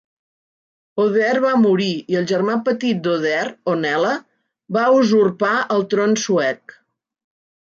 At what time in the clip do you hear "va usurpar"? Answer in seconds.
4.79-5.53